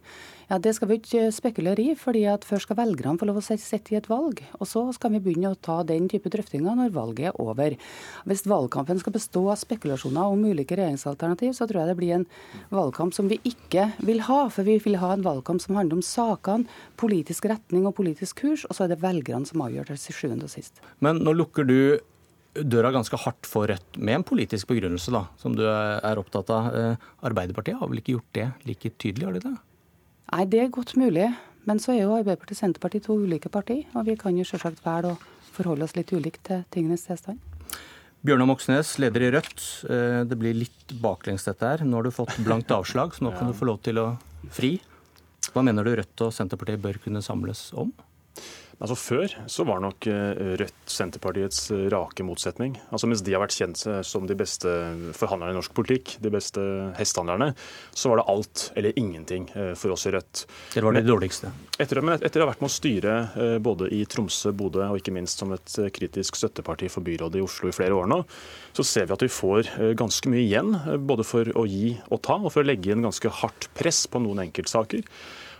Ja, 0.50 0.60
Det 0.60 0.75
skal 0.78 0.90
vi 0.90 0.98
ikke 1.00 1.32
spekulere 1.34 1.82
i, 1.82 1.96
fordi 1.98 2.25
at 2.30 2.46
først 2.46 2.68
skal 2.68 2.78
velgerne 2.78 3.18
få 3.18 3.25
lov 3.25 3.40
å 3.40 3.44
sitte 3.46 3.94
i 3.94 3.98
et 3.98 4.10
valg. 4.10 4.44
Og 4.60 4.70
så 4.70 4.84
skal 4.94 5.16
vi 5.16 5.22
begynne 5.25 5.54
å 5.54 5.58
ta 5.58 5.82
den 5.84 6.08
type 6.12 6.30
drøftinger 6.30 6.78
når 6.78 6.94
valget 6.94 7.32
er 7.32 7.42
over. 7.42 7.75
Hvis 8.30 8.46
valgkampen 8.46 9.02
skal 9.02 9.16
bestå 9.16 9.46
av 9.50 9.58
spekulasjoner 9.62 10.36
om 10.36 10.46
ulike 10.46 10.78
regjeringsalternativ, 10.78 11.56
så 11.58 11.66
tror 11.66 11.82
jeg 11.82 11.92
det 11.92 12.00
blir 12.00 12.16
en 12.20 12.28
valgkamp 12.70 13.16
som 13.18 13.30
vi 13.32 13.40
ikke 13.44 13.92
vil 14.06 14.22
ha. 14.30 14.46
For 14.54 14.68
vi 14.68 14.78
vil 14.84 15.00
ha 15.02 15.14
en 15.16 15.25
valgkamp 15.25 15.64
som 15.64 15.80
handler 15.80 15.98
om 16.00 16.06
sakene, 16.06 16.70
politisk 17.02 17.50
retning 17.50 17.90
og 17.90 17.98
politisk 17.98 18.46
kurs, 18.46 18.66
og 18.70 18.78
så 18.78 18.86
er 18.86 18.94
det 18.94 19.02
velgerne 19.04 19.50
som 19.50 19.66
avgjør 19.66 19.96
til 19.96 20.14
sjuende 20.14 20.46
og 20.46 20.54
sist. 20.54 20.84
Men 21.02 21.24
nå 21.25 21.34
lukker 21.34 21.66
du 21.66 21.80
døra 22.56 22.92
ganske 22.94 23.18
hardt 23.20 23.48
for 23.50 23.68
Rødt, 23.68 23.98
med 23.98 24.22
en 24.22 24.28
politisk 24.28 24.70
begrunnelse, 24.70 25.12
da, 25.12 25.25
som 25.42 25.56
du 25.58 25.66
er 25.68 26.22
opptatt 26.22 26.52
av. 26.54 26.70
Eh, 26.72 27.08
Arbeiderpartiet 27.28 27.80
har 27.80 27.90
vel 27.90 28.00
ikke 28.00 28.16
gjort 28.16 28.36
det 28.38 28.52
like 28.70 28.94
tydelig, 29.02 29.25
har 29.28 29.36
de 29.36 29.48
det? 29.50 29.56
Nei, 30.36 30.44
det 30.51 30.60
er 30.60 30.72
godt 30.74 30.98
mulig. 31.00 31.30
Men 31.65 31.80
så 31.80 31.94
er 31.94 32.01
jo 32.04 32.15
Arbeiderpartiet 32.18 32.58
og 32.58 32.60
Senterpartiet 32.60 33.06
to 33.08 33.15
ulike 33.24 33.48
partier, 33.50 33.86
og 33.96 34.04
vi 34.10 34.18
kan 34.20 34.36
jo 34.36 34.44
selvsagt 34.46 34.82
velge 34.84 35.13
å 35.13 35.20
forholde 35.56 35.88
oss 35.88 35.96
litt 35.96 36.12
ulikt 36.12 36.42
til 36.50 36.65
tingenes 36.75 37.06
tilstand. 37.08 37.39
Bjørnar 38.25 38.50
Moxnes, 38.50 38.92
leder 39.00 39.24
i 39.24 39.30
Rødt. 39.32 39.63
Eh, 39.88 40.25
det 40.27 40.38
blir 40.42 40.58
litt 40.58 40.92
baklengs 41.00 41.48
dette 41.48 41.63
her. 41.63 41.86
Nå 41.88 42.01
har 42.01 42.10
du 42.10 42.12
fått 42.12 42.36
blankt 42.44 42.74
avslag, 42.75 43.15
så 43.15 43.24
nå 43.24 43.32
kan 43.38 43.48
du 43.50 43.56
få 43.56 43.70
lov 43.70 43.80
til 43.86 44.01
å 44.01 44.10
fri. 44.51 44.75
Hva 45.54 45.63
mener 45.63 45.88
du 45.88 45.94
Rødt 45.96 46.25
og 46.25 46.36
Senterpartiet 46.36 46.84
bør 46.84 47.00
kunne 47.06 47.24
samles 47.24 47.70
om? 47.80 47.96
Altså 48.84 48.96
Før 49.00 49.34
så 49.51 49.63
var 49.67 49.79
nok 49.84 50.08
eh, 50.12 50.55
Rødt 50.60 50.91
Senterpartiets 50.91 51.70
eh, 51.72 51.86
rake 51.94 52.25
motsetning. 52.27 52.75
Altså 52.91 53.08
Mens 53.08 53.24
de 53.24 53.32
har 53.32 53.44
vært 53.44 53.55
kjent 53.55 53.79
som 54.03 54.25
de 54.27 54.36
beste 54.38 54.72
forhandlerne 55.15 55.55
i 55.55 55.58
norsk 55.58 55.72
politikk, 55.77 56.17
de 56.24 56.32
beste 56.34 56.63
hestehandlerne, 57.00 57.53
så 57.96 58.12
var 58.12 58.20
det 58.20 58.25
alt 58.34 58.65
eller 58.75 59.00
ingenting 59.00 59.48
eh, 59.55 59.72
for 59.79 59.96
oss 59.96 60.05
i 60.10 60.13
Rødt. 60.15 60.44
Det 60.74 60.84
var 60.84 60.98
det 60.98 61.05
dårligste? 61.08 61.53
Etter, 61.79 62.01
etter 62.17 62.44
å 62.44 62.48
ha 62.48 62.51
vært 62.51 62.65
med 62.65 62.72
å 62.72 62.75
styre 62.75 63.15
både 63.63 63.89
i 63.96 64.01
Tromsø, 64.10 64.51
Bodø 64.55 64.84
og 64.89 65.00
ikke 65.00 65.13
minst 65.15 65.41
som 65.41 65.51
et 65.55 65.77
kritisk 65.96 66.38
støtteparti 66.39 66.89
for 66.91 67.05
byrådet 67.05 67.39
i 67.39 67.46
Oslo 67.46 67.72
i 67.72 67.75
flere 67.75 67.96
år 67.98 68.10
nå, 68.12 68.22
så 68.75 68.86
ser 68.88 69.08
vi 69.08 69.15
at 69.15 69.25
vi 69.25 69.32
får 69.32 69.72
ganske 70.00 70.32
mye 70.32 70.44
igjen. 70.44 70.75
Både 71.08 71.25
for 71.27 71.50
å 71.55 71.65
gi 71.67 71.96
og 72.10 72.22
ta, 72.27 72.38
og 72.39 72.51
for 72.51 72.63
å 72.63 72.67
legge 72.67 72.91
inn 72.94 73.03
ganske 73.05 73.32
hardt 73.41 73.70
press 73.75 74.05
på 74.12 74.24
noen 74.24 74.46
enkeltsaker. 74.48 75.03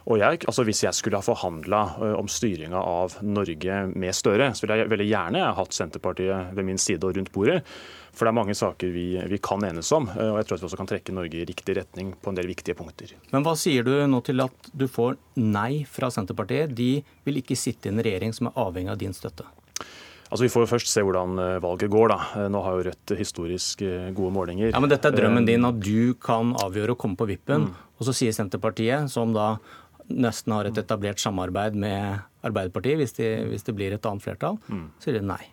Og 0.06 0.20
jeg, 0.22 0.44
altså 0.46 0.64
Hvis 0.68 0.84
jeg 0.86 0.94
skulle 0.94 1.18
ha 1.18 1.26
forhandla 1.26 1.82
om 2.20 2.28
styringa 2.30 2.78
av 2.78 3.18
Norge 3.26 3.80
med 3.96 4.14
Støre, 4.14 4.52
så 4.54 4.66
ville 4.66 4.84
jeg 4.84 4.92
veldig 4.92 5.08
gjerne 5.10 5.46
hatt 5.58 5.74
Senterpartiet 5.74 6.54
ved 6.54 6.68
min 6.68 6.82
side 6.82 7.08
og 7.08 7.18
rundt 7.18 7.32
bordet. 7.34 7.64
For 8.16 8.28
det 8.28 8.32
er 8.32 8.38
mange 8.38 8.56
saker 8.56 8.94
vi, 8.94 9.08
vi, 9.28 9.40
kan 9.44 9.66
enes 9.68 9.90
om, 9.96 10.06
og 10.08 10.38
jeg 10.40 10.48
tror 10.48 10.56
at 10.56 10.62
vi 10.62 10.68
også 10.70 10.80
kan 10.80 10.90
trekke 10.94 11.16
Norge 11.16 11.42
i 11.42 11.48
riktig 11.50 11.76
retning 11.76 12.14
på 12.16 12.32
en 12.32 12.38
del 12.38 12.48
viktige 12.48 12.78
punkter. 12.78 13.12
Men 13.34 13.44
hva 13.44 13.58
sier 13.60 13.84
du 13.84 13.92
nå 14.08 14.22
til 14.24 14.46
at 14.46 14.70
du 14.72 14.86
får 14.88 15.18
nei 15.42 15.84
fra 15.90 16.12
Senterpartiet? 16.14 16.72
De 16.78 17.02
vil 17.26 17.42
ikke 17.42 17.58
sitte 17.60 17.90
i 17.90 17.96
en 17.96 18.04
regjering 18.06 18.32
som 18.36 18.52
er 18.52 18.60
avhengig 18.62 18.94
av 18.94 19.02
din 19.02 19.16
støtte. 19.16 19.50
Altså 20.26 20.46
Vi 20.46 20.50
får 20.50 20.64
jo 20.64 20.70
først 20.72 20.90
se 20.90 21.04
hvordan 21.06 21.38
valget 21.62 21.92
går. 21.92 22.14
da. 22.14 22.48
Nå 22.50 22.62
har 22.66 22.78
jo 22.78 22.86
Rødt 22.88 23.18
historisk 23.20 23.82
gode 24.16 24.34
målinger. 24.34 24.72
Ja, 24.72 24.82
men 24.82 24.90
Dette 24.90 25.12
er 25.12 25.18
drømmen 25.18 25.46
din, 25.48 25.66
at 25.68 25.78
du 25.82 26.16
kan 26.18 26.56
avgjøre 26.62 26.96
å 26.96 27.00
komme 27.00 27.20
på 27.20 27.28
vippen. 27.30 27.68
Mm. 27.68 27.84
Og 28.00 28.08
så 28.08 28.16
sier 28.16 28.34
Senterpartiet, 28.36 29.12
som 29.12 29.36
da 29.36 29.56
nesten 30.12 30.56
har 30.56 30.70
et 30.70 30.80
etablert 30.82 31.22
samarbeid 31.22 31.78
med 31.80 32.24
Arbeiderpartiet, 32.46 33.00
hvis, 33.02 33.16
de, 33.18 33.30
hvis 33.52 33.66
det 33.68 33.76
blir 33.78 33.96
et 33.96 34.10
annet 34.10 34.26
flertall, 34.26 34.60
mm. 34.68 34.88
så 35.00 35.10
sier 35.10 35.20
de 35.20 35.28
nei. 35.28 35.44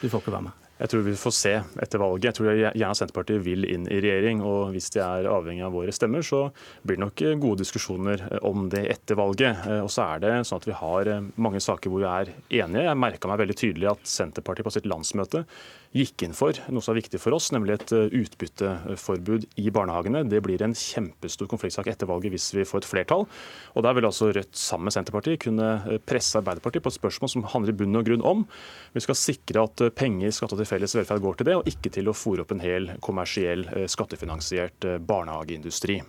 Du 0.00 0.08
får 0.08 0.24
ikke 0.24 0.34
være 0.34 0.48
med. 0.50 0.62
Jeg 0.76 0.90
tror 0.92 1.04
vi 1.06 1.14
får 1.16 1.32
se 1.32 1.52
etter 1.80 2.00
valget. 2.02 2.26
Jeg 2.28 2.36
tror 2.36 2.58
gjerne 2.58 2.96
Senterpartiet 2.98 3.40
vil 3.46 3.64
inn 3.64 3.86
i 3.88 4.00
regjering. 4.04 4.42
og 4.44 4.74
Hvis 4.74 4.90
de 4.92 5.00
er 5.00 5.28
avhengig 5.32 5.64
av 5.64 5.72
våre 5.72 5.94
stemmer, 5.94 6.20
så 6.26 6.50
blir 6.84 6.98
det 6.98 7.04
nok 7.06 7.22
gode 7.40 7.62
diskusjoner 7.62 8.26
om 8.44 8.66
det 8.72 8.82
etter 8.92 9.16
valget. 9.16 9.64
Og 9.80 9.88
så 9.92 10.04
er 10.04 10.20
det 10.20 10.34
sånn 10.44 10.60
at 10.60 10.68
Vi 10.68 10.76
har 10.76 11.10
mange 11.40 11.62
saker 11.64 11.92
hvor 11.92 12.04
vi 12.04 12.10
er 12.10 12.34
enige. 12.60 12.84
Jeg 12.90 13.02
merka 13.06 13.30
meg 13.30 13.40
veldig 13.40 13.56
tydelig 13.56 13.88
at 13.94 14.04
Senterpartiet 14.04 14.68
på 14.68 14.74
sitt 14.76 14.90
landsmøte 14.90 15.46
gikk 15.96 16.26
inn 16.26 16.34
for 16.36 16.56
noe 16.72 16.84
som 16.84 16.94
er 16.94 17.00
viktig 17.00 17.20
for 17.22 17.36
oss, 17.36 17.48
nemlig 17.54 17.76
et 17.76 17.94
eh, 17.96 18.16
utbytteforbud 18.20 19.46
i 19.62 19.70
barnehagene. 19.74 20.24
Det 20.28 20.42
blir 20.44 20.62
en 20.64 20.76
kjempestor 20.76 21.48
konfliktsak 21.50 21.88
etter 21.92 22.10
valget 22.10 22.34
hvis 22.34 22.50
vi 22.56 22.66
får 22.68 22.84
et 22.84 22.90
flertall. 22.90 23.26
Og 23.74 23.86
Der 23.86 23.96
vil 23.96 24.08
altså 24.08 24.30
Rødt 24.34 24.58
sammen 24.58 24.90
med 24.90 24.96
Senterpartiet 24.96 25.42
kunne 25.46 25.70
eh, 25.86 26.02
presse 26.02 26.40
Arbeiderpartiet 26.40 26.84
på 26.84 26.92
et 26.92 26.98
spørsmål 26.98 27.32
som 27.32 27.48
handler 27.54 27.72
i 27.74 27.78
bunn 27.80 28.00
og 28.00 28.06
grunn 28.08 28.26
om 28.26 28.44
vi 28.94 29.04
skal 29.04 29.18
sikre 29.18 29.64
at 29.66 29.86
eh, 29.86 29.94
penger 29.94 30.34
skatta 30.34 30.58
til 30.58 30.68
felles 30.68 30.96
velferd 30.98 31.24
går 31.24 31.40
til 31.40 31.50
det, 31.50 31.56
og 31.60 31.70
ikke 31.70 31.94
til 31.96 32.10
å 32.10 32.16
fòre 32.16 32.44
opp 32.44 32.54
en 32.54 32.62
hel 32.64 32.92
kommersiell, 33.04 33.66
skattefinansiert 33.90 34.86
barnehageindustri. 35.06 36.00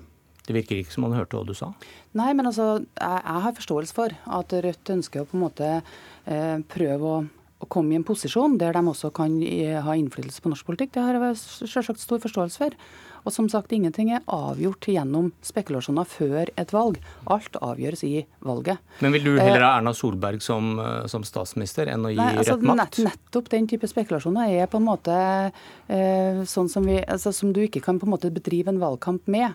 Det 0.47 0.55
virker 0.55 0.79
ikke 0.79 0.95
som 0.95 1.03
han 1.09 1.17
hørte 1.17 1.35
hva 1.35 1.43
du 1.43 1.55
sa? 1.57 1.73
Nei, 2.15 2.29
men 2.37 2.47
altså, 2.47 2.77
jeg, 2.79 3.19
jeg 3.19 3.43
har 3.43 3.57
forståelse 3.57 3.95
for 3.95 4.13
at 4.39 4.53
Rødt 4.63 4.93
ønsker 4.95 5.23
å 5.23 5.27
på 5.27 5.35
en 5.35 5.43
måte 5.43 5.71
eh, 5.75 6.55
prøve 6.71 7.09
å 7.11 7.17
å 7.57 7.67
komme 7.73 7.95
i 7.95 7.97
en 7.97 8.05
posisjon 8.05 8.59
der 8.61 8.75
de 8.77 8.83
også 8.85 9.09
kan 9.15 9.33
ha 9.83 9.97
innflytelse 9.97 10.43
på 10.43 10.51
norsk 10.51 10.67
politikk. 10.67 10.93
Det 10.93 11.05
har 11.05 11.17
jeg 11.17 11.37
selvsagt 11.41 12.03
stor 12.03 12.21
forståelse 12.21 12.61
for. 12.61 12.75
Og 13.27 13.33
som 13.35 13.49
sagt, 13.51 13.73
ingenting 13.75 14.13
er 14.15 14.23
avgjort 14.31 14.87
gjennom 14.87 15.33
spekulasjoner 15.43 16.07
før 16.07 16.51
et 16.55 16.69
valg. 16.71 16.99
Alt 17.33 17.57
avgjøres 17.59 18.05
i 18.07 18.21
valget. 18.47 18.79
Men 19.03 19.17
vil 19.17 19.25
du 19.25 19.31
heller 19.35 19.65
ha 19.65 19.73
Erna 19.81 19.91
Solberg 19.97 20.39
som, 20.43 20.77
eh, 20.79 21.07
som 21.11 21.25
statsminister 21.27 21.91
enn 21.91 22.07
å 22.07 22.13
gi 22.13 22.21
Nei, 22.21 22.37
altså, 22.37 22.55
rett 22.55 22.63
makt? 22.69 23.01
Nett, 23.03 23.11
nettopp 23.11 23.49
den 23.51 23.67
type 23.67 23.89
spekulasjoner 23.91 24.53
er 24.61 24.71
på 24.71 24.79
en 24.79 24.87
måte 24.87 25.17
eh, 25.17 26.39
sånn 26.47 26.71
som, 26.71 26.87
vi, 26.87 27.01
altså, 27.03 27.33
som 27.35 27.51
du 27.51 27.65
ikke 27.65 27.83
kan 27.83 27.99
på 27.99 28.07
en 28.07 28.15
måte 28.15 28.31
bedrive 28.31 28.71
en 28.71 28.79
valgkamp 28.79 29.27
med. 29.27 29.51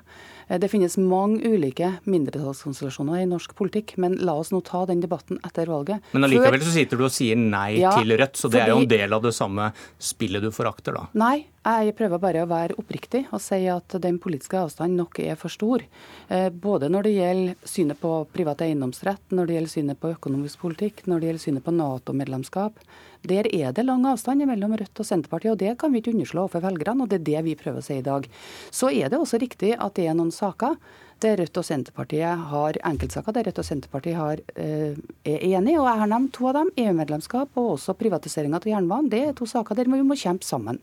Eh, 0.52 0.58
det 0.60 0.68
finnes 0.68 0.96
mange 1.00 1.40
ulike 1.48 1.94
mindretallskonstellasjoner 2.04 3.22
i 3.22 3.28
norsk 3.30 3.54
politikk, 3.56 3.96
men 4.02 4.18
la 4.20 4.36
oss 4.40 4.52
nå 4.52 4.60
ta 4.66 4.84
den 4.88 5.00
debatten 5.00 5.40
etter 5.46 5.70
valget. 5.72 6.04
Men 6.12 6.28
allikevel 6.28 6.60
så 6.64 6.74
sitter 6.74 7.00
du 7.00 7.06
og 7.08 7.14
sier 7.14 7.38
nei 7.40 7.80
ja, 7.80 7.94
til 7.96 8.12
Rødt, 8.18 8.36
så 8.36 8.50
det 8.52 8.60
fordi, 8.60 8.66
er 8.66 8.74
jo 8.74 8.82
en 8.84 8.92
del 8.92 9.16
av 9.16 9.24
det 9.24 9.34
samme 9.36 9.70
spillet 10.02 10.44
du 10.44 10.50
forakter, 10.52 10.98
da? 10.98 11.08
Nei, 11.18 11.46
jeg 11.62 11.94
prøver 11.94 12.18
bare 12.18 12.42
å 12.42 12.50
være 12.50 12.74
oppriktig 12.80 13.20
og 13.30 13.38
si 13.42 13.60
at 13.70 13.94
den 14.02 14.16
politiske 14.22 14.58
avstanden 14.58 14.98
nok 14.98 15.20
er 15.22 15.38
for 15.38 15.52
stor. 15.52 15.84
Eh, 16.28 16.48
både 16.50 16.90
når 16.90 17.06
det 17.06 17.14
gjelder 17.14 17.70
synet 17.72 18.00
på 18.02 18.16
privat 18.34 18.64
eiendomsrett, 18.66 19.22
når 19.30 19.48
det 19.48 19.56
gjelder 19.56 19.74
synet 19.76 20.02
på 20.02 20.12
økonomisk 20.16 20.66
politikk, 20.66 21.06
når 21.06 21.22
det 21.22 21.30
gjelder 21.30 21.46
synet 21.46 21.66
på 21.66 21.76
Nato-medlemskap. 21.78 22.82
Der 23.22 23.46
er 23.54 23.70
det 23.70 23.84
lang 23.86 24.02
avstand 24.10 24.42
mellom 24.48 24.74
Rødt 24.74 24.98
og 24.98 25.06
Senterpartiet, 25.06 25.52
og 25.52 25.60
det 25.60 25.76
kan 25.78 25.92
vi 25.92 26.00
ikke 26.02 26.10
underslå 26.10 26.48
overfor 26.48 26.64
velgerne. 26.64 27.04
og 27.04 27.08
Det 27.08 27.20
er 27.20 27.28
det 27.28 27.44
vi 27.46 27.54
prøver 27.54 27.78
å 27.78 27.86
si 27.86 28.00
i 28.00 28.02
dag. 28.02 28.26
Så 28.74 28.90
er 28.90 29.12
det 29.12 29.20
også 29.20 29.38
riktig 29.38 29.76
at 29.78 29.94
det 29.94 30.08
er 30.10 30.18
noen 30.18 30.32
saker 30.42 30.76
der 31.22 31.38
Rødt 31.38 31.58
og 31.60 31.66
Senterpartiet 31.66 32.46
har 32.50 32.78
enkeltsaker 32.88 33.34
der 33.36 33.46
Rødt 33.46 33.60
og 33.62 33.66
Senterpartiet 33.66 34.18
har, 34.18 34.42
eh, 34.58 34.98
er 35.24 35.44
enige. 35.54 35.78
og 35.78 35.86
Jeg 35.86 36.00
har 36.02 36.10
nevnt 36.10 36.32
to 36.34 36.48
av 36.50 36.54
dem. 36.58 36.72
EU-medlemskap 36.76 37.48
og 37.56 37.76
også 37.78 37.94
privatiseringa 37.94 38.58
av 38.58 38.66
jernbanen. 38.66 39.10
Det 39.10 39.28
er 39.28 39.32
to 39.32 39.46
saker 39.46 39.78
der 39.78 39.84
vi 39.84 40.02
må 40.02 40.18
kjempe 40.18 40.44
sammen 40.44 40.80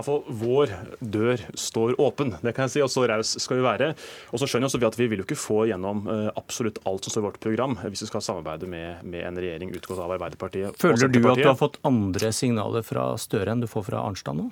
hvert 0.00 0.06
fall 0.06 0.36
vår 0.40 0.72
dør 1.00 1.42
står 1.58 1.96
åpen. 2.00 2.34
Det 2.40 2.52
kan 2.54 2.68
jeg 2.68 2.74
si, 2.74 2.82
og 2.84 2.90
Så 2.90 3.06
raus 3.08 3.34
skal 3.42 3.58
vi 3.58 3.64
være. 3.64 3.90
Og 4.30 4.40
så 4.40 4.48
skjønner 4.48 4.72
vi 4.72 4.86
at 4.86 4.98
vi 4.98 5.08
vil 5.10 5.22
jo 5.22 5.26
ikke 5.26 5.38
få 5.38 5.64
gjennom 5.70 6.06
eh, 6.10 6.28
absolutt 6.38 6.80
alt 6.86 7.04
som 7.04 7.14
står 7.14 7.22
i 7.22 7.26
vårt 7.28 7.40
program 7.42 7.76
hvis 7.82 8.04
vi 8.04 8.10
skal 8.10 8.24
samarbeide 8.24 8.68
med, 8.70 9.02
med 9.04 9.26
en 9.26 9.40
regjering 9.40 9.74
utgått 9.74 9.98
av 9.98 10.14
Arbeiderpartiet. 10.16 10.78
Føler 10.80 11.10
du 11.10 11.20
at 11.26 11.40
du 11.40 11.48
har 11.48 11.58
fått 11.58 11.80
andre 11.86 12.32
signaler 12.32 12.86
fra 12.86 13.12
Støre 13.20 13.52
enn 13.52 13.64
du 13.64 13.68
får 13.70 13.88
fra 13.90 14.04
Arnstad 14.06 14.38
nå? 14.38 14.50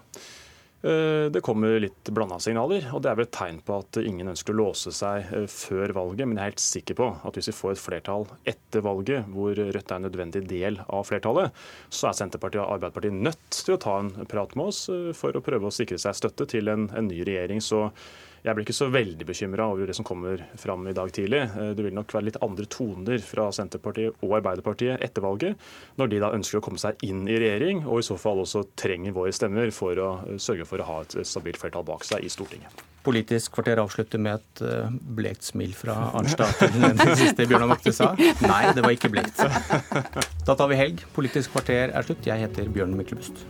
Eh, 0.82 1.30
det 1.30 1.40
kommer 1.40 1.80
litt 1.82 2.10
blanda 2.14 2.36
signaler, 2.38 2.84
og 2.94 3.02
det 3.02 3.10
er 3.10 3.16
vel 3.18 3.26
et 3.26 3.34
tegn 3.34 3.56
på 3.66 3.80
at 3.80 3.98
ingen 3.98 4.30
ønsker 4.30 4.54
å 4.54 4.60
låse 4.60 4.92
seg 4.94 5.32
eh, 5.34 5.46
før 5.50 5.94
valget. 5.96 6.28
Men 6.28 6.38
jeg 6.38 6.44
er 6.44 6.52
helt 6.52 6.62
sikker 6.62 6.98
på 7.00 7.08
at 7.26 7.38
hvis 7.38 7.50
vi 7.50 7.56
får 7.58 7.74
et 7.74 7.82
flertall 7.82 8.28
etter 8.46 8.84
valget, 8.86 9.26
hvor 9.34 9.58
Rødt 9.58 9.90
er 9.90 9.98
en 9.98 10.06
nødvendig 10.06 10.44
del 10.46 10.78
av 10.86 11.08
flertallet, 11.08 11.66
så 11.90 12.10
er 12.10 12.20
Senterpartiet 12.20 12.62
og 12.62 12.76
Arbeiderpartiet 12.76 13.18
nødt 13.26 13.58
til 13.58 13.74
å 13.74 13.82
ta 13.82 13.96
en 14.04 14.12
prat 14.30 14.54
med 14.54 14.70
oss 14.70 14.84
eh, 14.94 15.10
for 15.18 15.34
å 15.34 15.42
prøve 15.42 15.66
å 15.66 15.74
sikre 15.74 15.98
seg 15.98 16.14
støtte 16.20 16.46
til 16.54 16.70
en, 16.70 16.86
en 16.94 17.10
ny 17.10 17.24
regjering. 17.26 17.64
Så 17.64 17.88
jeg 18.44 18.54
blir 18.54 18.66
ikke 18.66 18.76
så 18.76 18.88
veldig 18.92 19.26
bekymra 19.28 19.66
over 19.72 19.88
det 19.90 19.96
som 19.98 20.06
kommer 20.06 20.42
fram 20.58 20.86
i 20.88 20.94
dag 20.96 21.10
tidlig. 21.14 21.42
Eh, 21.48 21.72
det 21.76 21.84
vil 21.86 21.96
nok 21.96 22.12
være 22.14 22.28
litt 22.30 22.40
andre 22.44 22.68
toner 22.70 23.22
fra 23.24 23.48
Senterpartiet 23.54 24.22
og 24.24 24.36
Arbeiderpartiet 24.38 25.02
etter 25.04 25.24
valget, 25.24 25.58
når 25.98 26.12
de 26.12 26.20
da 26.22 26.32
ønsker 26.36 26.60
å 26.60 26.64
komme 26.64 26.80
seg 26.80 27.00
inn 27.06 27.24
i 27.28 27.38
regjering, 27.40 27.84
og 27.86 28.02
i 28.02 28.06
så 28.06 28.18
fall 28.20 28.44
også 28.44 28.64
trenger 28.78 29.16
våre 29.16 29.34
stemmer 29.34 29.72
for 29.74 29.98
å 30.02 30.12
eh, 30.26 30.38
sørge 30.42 30.68
for 30.68 30.82
å 30.82 30.88
ha 30.90 31.00
et 31.04 31.18
stabilt 31.26 31.60
flertall 31.60 31.86
bak 31.88 32.06
seg 32.06 32.24
i 32.24 32.32
Stortinget. 32.32 32.86
Politisk 33.08 33.54
kvarter 33.56 33.80
avslutter 33.80 34.20
med 34.20 34.40
et 34.40 34.64
eh, 34.68 34.96
blekt 35.18 35.46
smil 35.48 35.74
fra 35.76 35.96
Arnstad 36.18 36.58
til 36.60 36.82
den 36.82 36.98
siste 37.18 37.46
Bjørnar 37.48 37.72
Vakte 37.72 37.94
sa. 37.96 38.12
Nei, 38.44 38.64
det 38.76 38.84
var 38.84 38.94
ikke 38.94 39.12
blekt. 39.12 39.40
Da 40.44 40.54
tar 40.54 40.68
vi 40.70 40.78
helg. 40.80 41.06
Politisk 41.16 41.56
kvarter 41.56 41.94
er 41.94 42.06
slutt. 42.06 42.26
Jeg 42.28 42.46
heter 42.46 42.68
Bjørn 42.74 42.98
Myklebust. 42.98 43.46